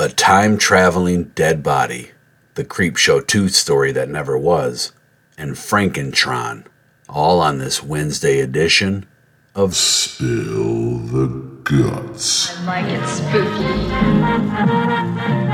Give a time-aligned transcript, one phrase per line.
[0.00, 2.12] A time traveling dead body,
[2.54, 4.92] the Creepshow 2 story that never was,
[5.36, 6.66] and Frankentron,
[7.08, 9.06] all on this Wednesday edition
[9.56, 11.26] of Spill the
[11.64, 12.56] Guts.
[12.60, 15.47] I like it spooky.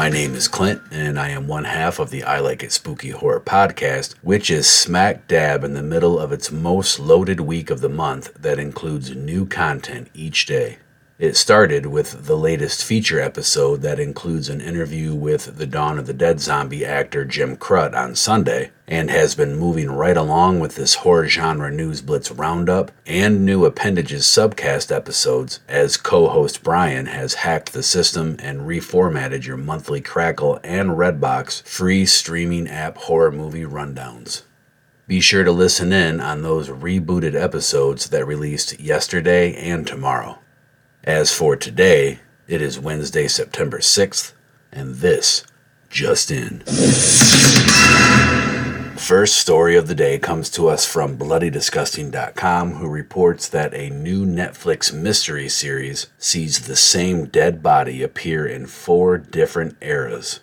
[0.00, 3.10] My name is Clint, and I am one half of the I Like It Spooky
[3.10, 7.82] Horror podcast, which is smack dab in the middle of its most loaded week of
[7.82, 10.78] the month that includes new content each day.
[11.20, 16.06] It started with the latest feature episode that includes an interview with the Dawn of
[16.06, 20.76] the Dead zombie actor Jim Krut on Sunday, and has been moving right along with
[20.76, 27.34] this horror genre news blitz roundup and new appendages subcast episodes as co-host Brian has
[27.34, 33.66] hacked the system and reformatted your monthly Crackle and Redbox free streaming app horror movie
[33.66, 34.44] rundowns.
[35.06, 40.38] Be sure to listen in on those rebooted episodes that released yesterday and tomorrow.
[41.04, 44.34] As for today, it is Wednesday, September 6th,
[44.70, 45.44] and this
[45.88, 46.60] just in.
[48.98, 54.26] First story of the day comes to us from BloodyDisgusting.com, who reports that a new
[54.26, 60.40] Netflix mystery series sees the same dead body appear in four different eras.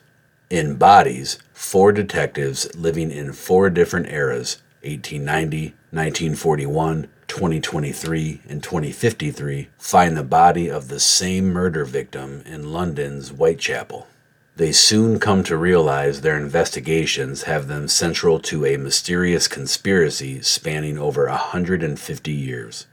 [0.50, 10.16] In Bodies, four detectives living in four different eras 1890, 1941, 2023, and 2053 find
[10.16, 14.08] the body of the same murder victim in London's Whitechapel.
[14.58, 20.98] They soon come to realize their investigations have them central to a mysterious conspiracy spanning
[20.98, 22.88] over 150 years.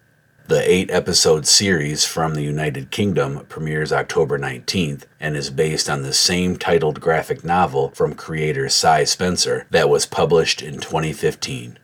[0.47, 6.03] The eight episode series from the United Kingdom premieres October 19th and is based on
[6.03, 11.79] the same titled graphic novel from creator Si Spencer that was published in 2015.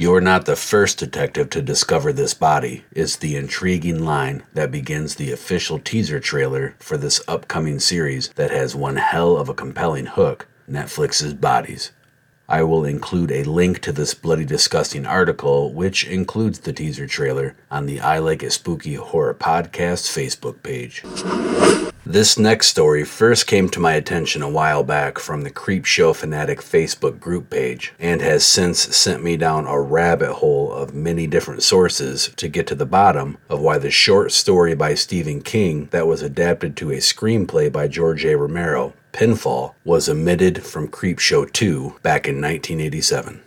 [0.00, 5.16] You're not the first detective to discover this body, is the intriguing line that begins
[5.16, 10.06] the official teaser trailer for this upcoming series that has one hell of a compelling
[10.06, 11.92] hook Netflix's Bodies.
[12.48, 17.54] I will include a link to this bloody disgusting article, which includes the teaser trailer,
[17.70, 21.04] on the I Like It Spooky Horror Podcast Facebook page.
[22.10, 26.60] This next story first came to my attention a while back from the Creepshow Fanatic
[26.60, 31.62] Facebook group page and has since sent me down a rabbit hole of many different
[31.62, 36.08] sources to get to the bottom of why the short story by Stephen King that
[36.08, 38.36] was adapted to a screenplay by George A.
[38.36, 43.40] Romero, Pinfall, was omitted from Creepshow 2 back in 1987.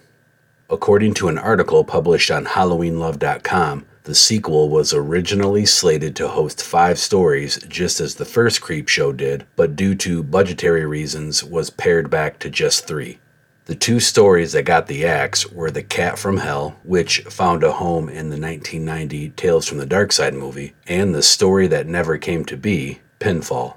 [0.69, 7.00] According to an article published on HalloweenLove.com, the sequel was originally slated to host five
[7.00, 12.40] stories, just as the first Creepshow did, but due to budgetary reasons was pared back
[12.40, 13.19] to just three.
[13.66, 17.72] The two stories that got the axe were The Cat from Hell, which found a
[17.72, 22.18] home in the 1990 Tales from the Dark Side movie, and the story that never
[22.18, 23.75] came to be, Pinfall.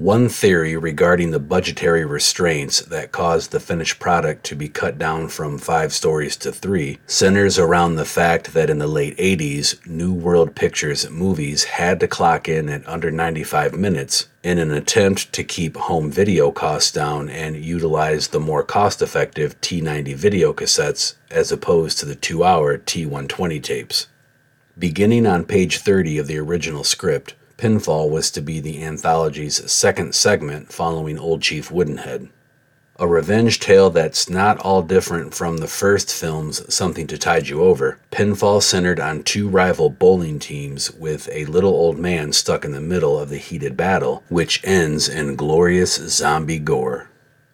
[0.00, 5.28] One theory regarding the budgetary restraints that caused the finished product to be cut down
[5.28, 10.14] from five stories to three centers around the fact that in the late 80s, New
[10.14, 15.44] World Pictures movies had to clock in at under 95 minutes in an attempt to
[15.44, 21.52] keep home video costs down and utilize the more cost effective T90 video cassettes as
[21.52, 24.06] opposed to the two hour T120 tapes.
[24.78, 30.14] Beginning on page 30 of the original script, Pinfall was to be the anthology's second
[30.14, 32.30] segment following Old Chief Woodenhead.
[32.96, 37.62] A revenge tale that's not all different from the first film's Something to Tide You
[37.62, 42.72] Over, Pinfall centered on two rival bowling teams with a little old man stuck in
[42.72, 47.10] the middle of the heated battle, which ends in glorious zombie gore.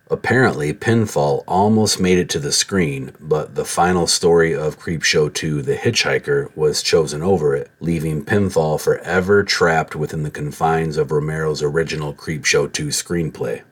[0.08, 5.62] Apparently, Pinfall almost made it to the screen, but the final story of Creepshow 2
[5.62, 11.60] The Hitchhiker was chosen over it, leaving Pinfall forever trapped within the confines of Romero's
[11.60, 13.62] original Creepshow 2 screenplay.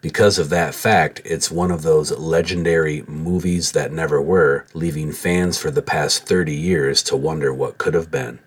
[0.00, 5.58] Because of that fact, it's one of those legendary movies that never were, leaving fans
[5.58, 8.38] for the past 30 years to wonder what could have been.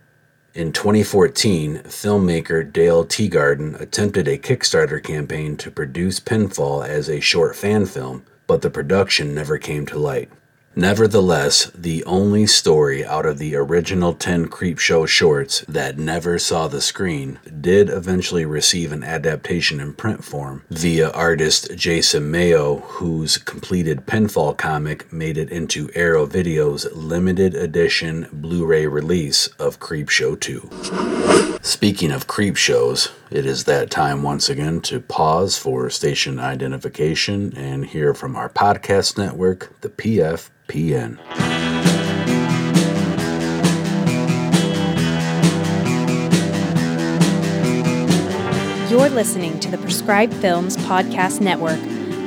[0.55, 7.57] In 2014, filmmaker Dale Teagarden attempted a Kickstarter campaign to produce Pinfall as a short
[7.57, 10.29] fan film, but the production never came to light.
[10.77, 16.81] Nevertheless, the only story out of the original 10 Creepshow shorts that never saw the
[16.81, 24.05] screen did eventually receive an adaptation in print form via artist Jason Mayoh, whose completed
[24.05, 31.59] pinfall comic made it into Arrow Video's limited edition Blu ray release of Creepshow 2.
[31.61, 37.85] Speaking of Creepshows, it is that time once again to pause for station identification and
[37.85, 39.89] hear from our podcast network, the
[40.67, 41.19] PFPN.
[48.89, 51.79] You're listening to the Prescribed Films Podcast Network,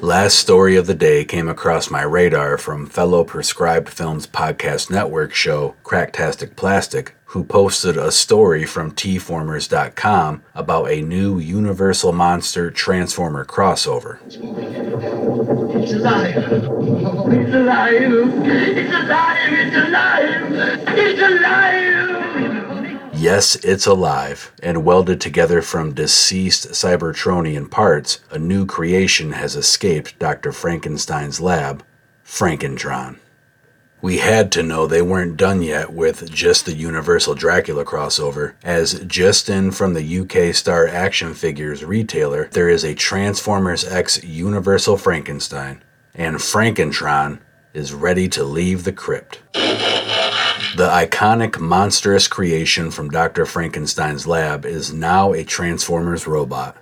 [0.00, 5.34] Last story of the day came across my radar from fellow Prescribed Films Podcast Network
[5.34, 13.44] show Cracktastic Plastic, who posted a story from tformers.com about a new Universal Monster Transformer
[13.44, 14.18] crossover.
[14.26, 16.36] It's alive.
[16.36, 17.94] It's alive.
[18.42, 19.52] It's alive.
[19.52, 20.52] It's alive.
[20.98, 23.10] It's alive.
[23.14, 30.18] Yes, it's alive, and welded together from deceased Cybertronian parts, a new creation has escaped
[30.18, 30.50] Dr.
[30.50, 31.84] Frankenstein's lab,
[32.24, 33.18] Frankentron.
[34.02, 39.00] We had to know they weren't done yet with just the Universal Dracula crossover, as
[39.00, 44.96] just in from the UK Star Action Figures retailer, there is a Transformers X Universal
[44.96, 45.82] Frankenstein,
[46.14, 47.40] and Frankentron
[47.74, 49.40] is ready to leave the crypt.
[49.52, 53.44] The iconic monstrous creation from Dr.
[53.44, 56.74] Frankenstein's lab is now a Transformers robot.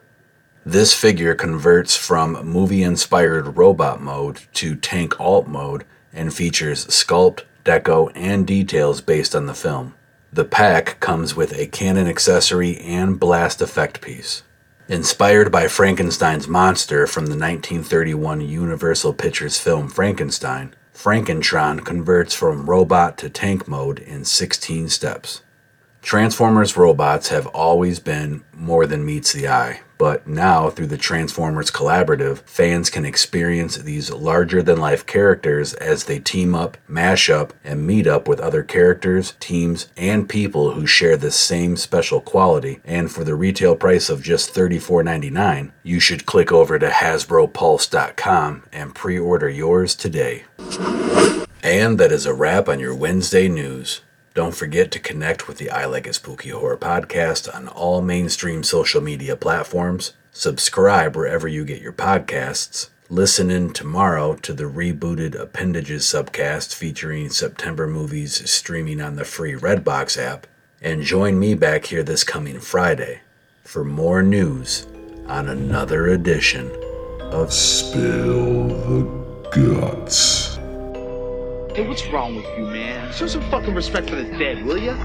[0.64, 5.85] This figure converts from movie inspired robot mode to tank alt mode
[6.19, 9.94] and features sculpt, deco, and details based on the film.
[10.32, 14.43] The pack comes with a cannon accessory and blast effect piece.
[14.88, 23.17] Inspired by Frankenstein's monster from the 1931 Universal Pictures film Frankenstein, Frankentron converts from robot
[23.19, 25.43] to tank mode in 16 steps.
[26.08, 31.70] Transformers robots have always been more than meets the eye, but now through the Transformers
[31.70, 37.52] Collaborative, fans can experience these larger than life characters as they team up, mash up,
[37.62, 42.81] and meet up with other characters, teams, and people who share the same special quality.
[42.87, 48.94] And for the retail price of just $34.99, you should click over to HasbroPulse.com and
[48.94, 50.44] pre order yours today.
[51.62, 54.00] And that is a wrap on your Wednesday news.
[54.34, 58.62] Don't forget to connect with the I Like It Spooky Horror podcast on all mainstream
[58.62, 60.12] social media platforms.
[60.32, 62.90] Subscribe wherever you get your podcasts.
[63.10, 69.54] Listen in tomorrow to the rebooted Appendages subcast featuring September movies streaming on the free
[69.54, 70.46] Redbox app.
[70.82, 73.20] And join me back here this coming Friday
[73.64, 74.86] for more news
[75.26, 76.70] on another edition
[77.32, 79.02] of Spill the
[79.52, 80.27] guts.
[81.78, 83.12] Hey, what's wrong with you, man?
[83.12, 84.96] Show some fucking respect for the dead, will ya?